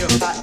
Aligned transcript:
your 0.00 0.08
heart. 0.18 0.39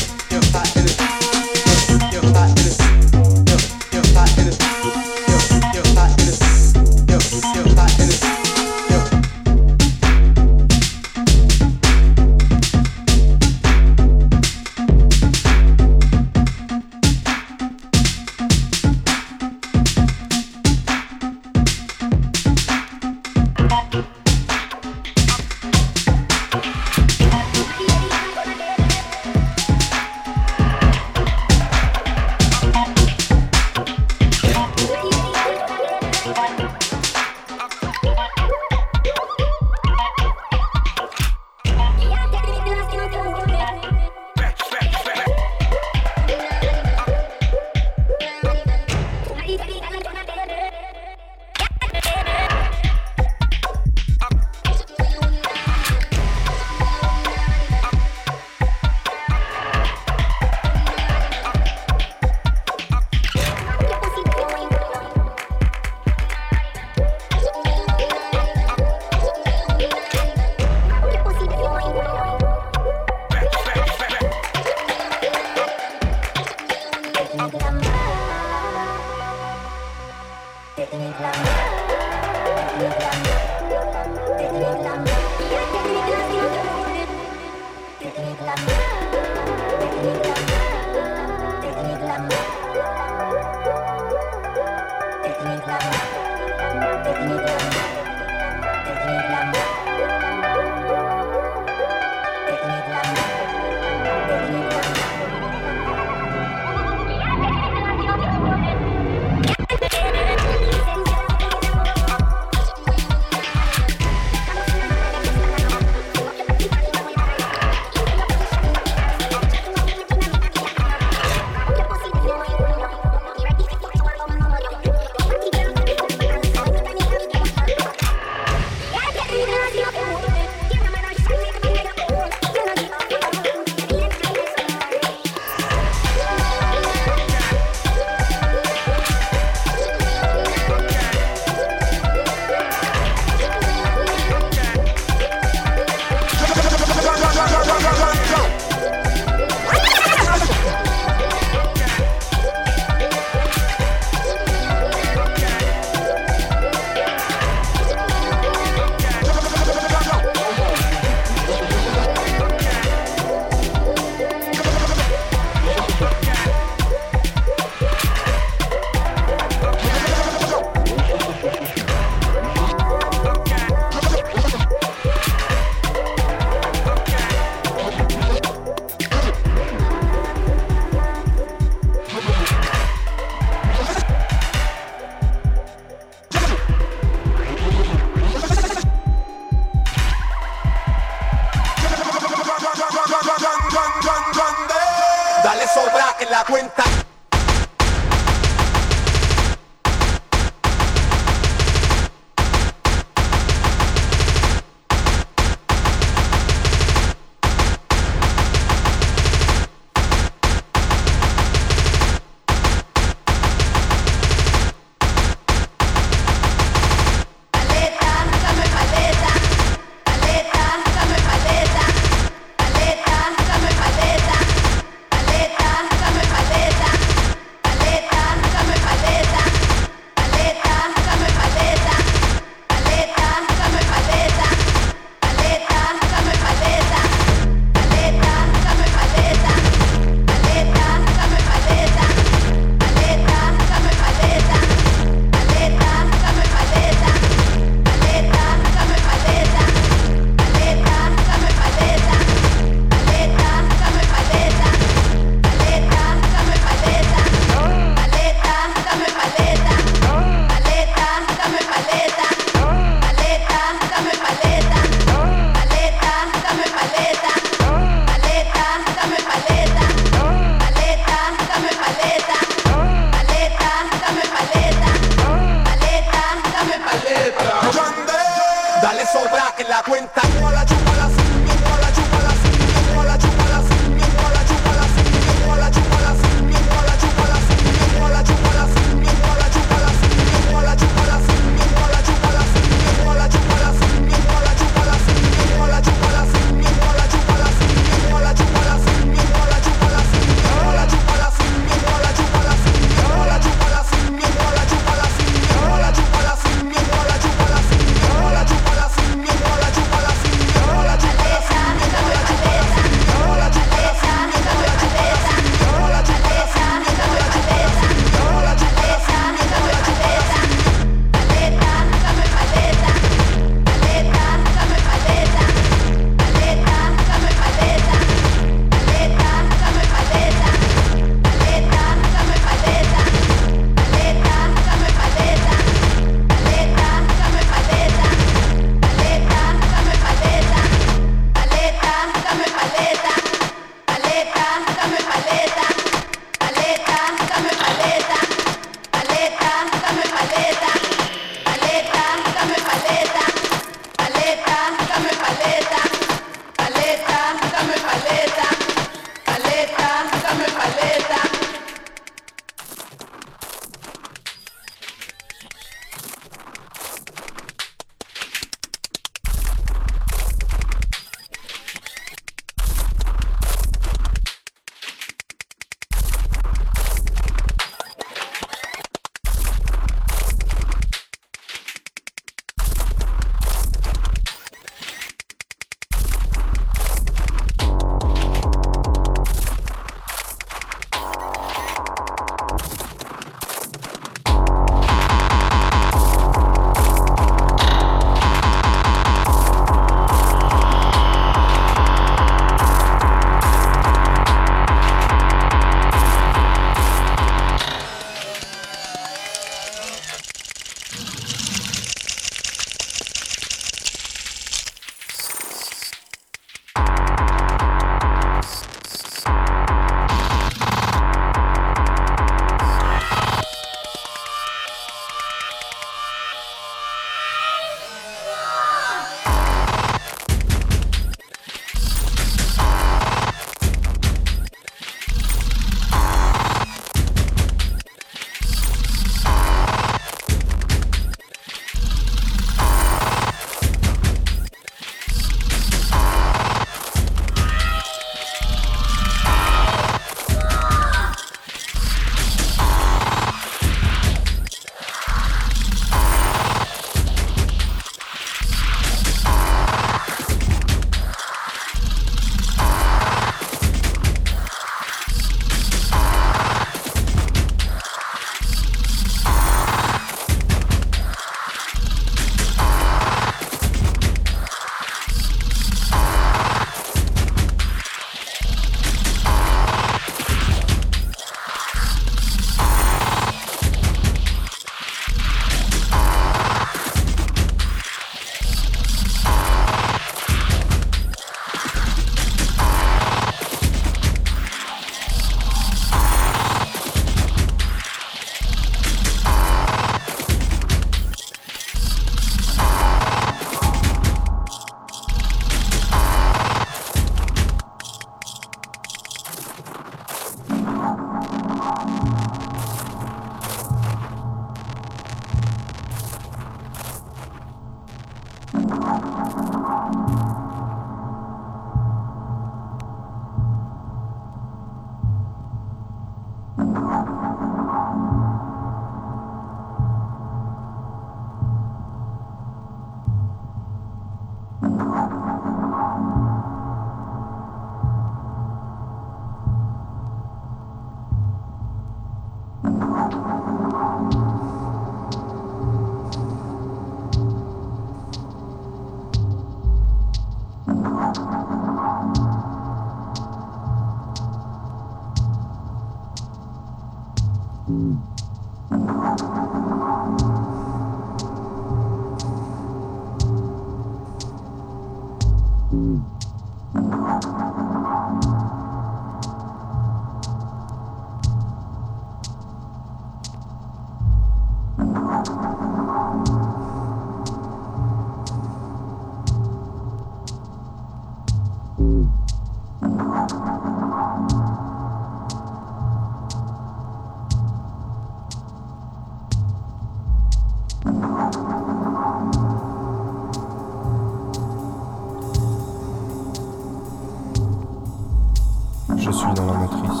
Suis 599.12 599.32
dans 599.34 599.46
la 599.46 599.58
matrice. 599.58 600.00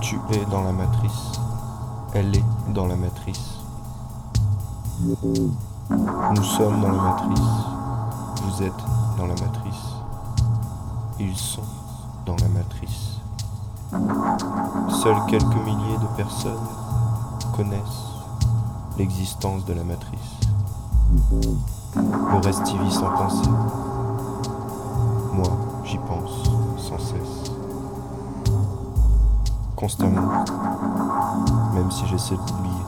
Tu 0.00 0.18
es 0.32 0.44
dans 0.50 0.62
la 0.62 0.72
matrice. 0.72 1.32
Elle 2.14 2.34
est 2.34 2.44
dans 2.74 2.86
la 2.86 2.96
matrice. 2.96 3.58
Nous 5.00 6.42
sommes 6.42 6.80
dans 6.80 6.92
la 6.92 7.02
matrice. 7.02 7.40
Vous 8.42 8.62
êtes 8.62 8.72
dans 9.18 9.26
la 9.26 9.34
matrice. 9.34 9.74
Ils 11.20 11.36
sont 11.36 11.62
dans 12.24 12.36
la 12.36 12.48
matrice. 12.48 13.20
Seuls 15.02 15.20
quelques 15.28 15.64
milliers 15.64 15.98
de 15.98 16.16
personnes 16.16 16.66
connaissent 17.56 18.08
l'existence 18.96 19.64
de 19.64 19.74
la 19.74 19.84
matrice. 19.84 20.40
Le 21.94 22.44
reste 22.44 22.68
y 22.70 22.78
vit 22.78 22.92
sans 22.92 23.10
penser. 23.10 23.48
Moi, 25.32 25.48
Constamment. 29.78 30.44
Même 31.72 31.88
si 31.92 32.04
j'essaie 32.08 32.34
d'oublier. 32.34 32.82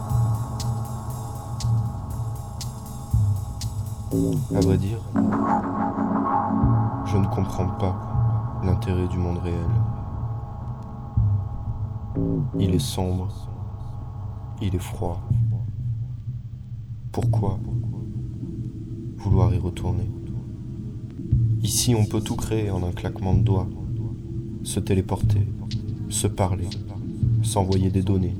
À 4.56 4.60
vrai 4.60 4.76
dire, 4.76 4.98
je 7.04 7.16
ne 7.16 7.26
comprends 7.28 7.68
pas 7.68 7.94
l'intérêt 8.64 9.06
du 9.06 9.18
monde 9.18 9.38
réel. 9.38 9.70
Il 12.58 12.74
est 12.74 12.80
sombre, 12.80 13.28
il 14.60 14.74
est 14.74 14.80
froid. 14.80 15.20
Pourquoi 17.12 17.60
vouloir 19.18 19.54
y 19.54 19.58
retourner? 19.60 20.10
Ici, 21.62 21.94
on 21.94 22.04
peut 22.04 22.20
tout 22.20 22.34
créer 22.34 22.72
en 22.72 22.82
un 22.82 22.90
claquement 22.90 23.34
de 23.34 23.42
doigts, 23.42 23.68
se 24.64 24.80
téléporter, 24.80 25.46
se 26.10 26.26
parler, 26.26 26.68
s'envoyer 27.42 27.90
des 27.90 28.02
données. 28.02 28.34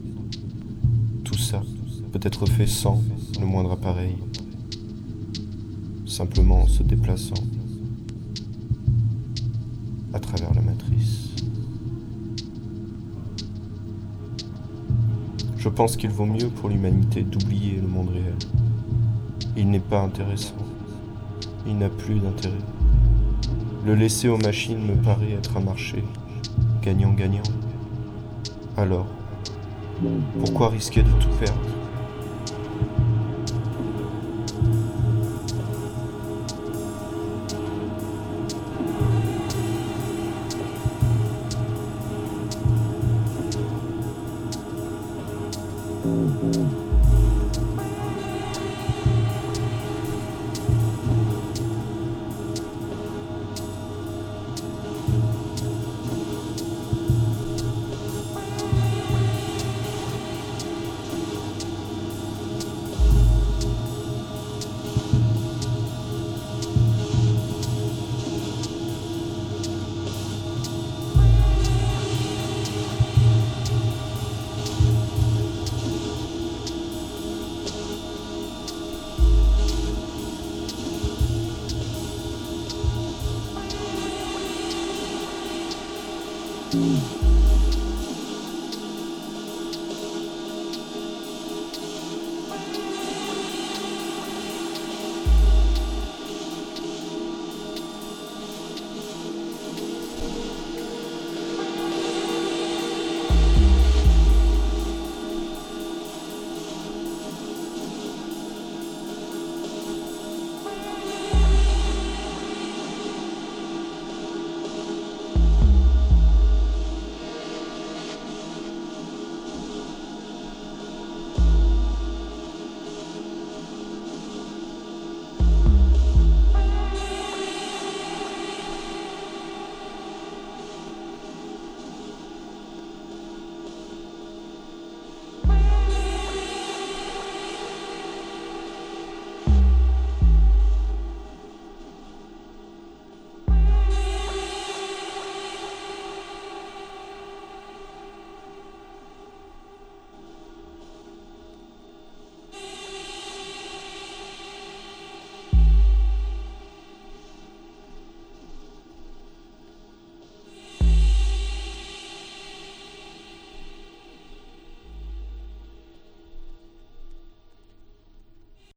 Tout 1.24 1.38
ça 1.38 1.62
peut 2.12 2.20
être 2.22 2.46
fait 2.46 2.66
sans 2.66 3.00
le 3.40 3.46
moindre 3.46 3.72
appareil, 3.72 4.16
simplement 6.04 6.62
en 6.62 6.66
se 6.66 6.82
déplaçant 6.82 7.42
à 10.12 10.18
travers 10.18 10.52
la 10.52 10.62
matrice. 10.62 11.28
Je 15.56 15.68
pense 15.68 15.96
qu'il 15.96 16.10
vaut 16.10 16.26
mieux 16.26 16.48
pour 16.48 16.68
l'humanité 16.68 17.22
d'oublier 17.22 17.76
le 17.80 17.86
monde 17.86 18.08
réel. 18.08 18.34
Il 19.56 19.70
n'est 19.70 19.78
pas 19.78 20.00
intéressant. 20.00 20.56
Il 21.66 21.78
n'a 21.78 21.90
plus 21.90 22.18
d'intérêt. 22.18 22.54
Le 23.86 23.94
laisser 23.94 24.28
aux 24.28 24.38
machines 24.38 24.84
me 24.84 24.94
paraît 24.94 25.32
être 25.32 25.56
un 25.56 25.60
marché 25.60 26.02
gagnant-gagnant. 26.82 27.42
Alors, 28.80 29.04
pourquoi 30.38 30.70
risquer 30.70 31.02
de 31.02 31.10
tout 31.10 31.28
perdre? 31.38 31.79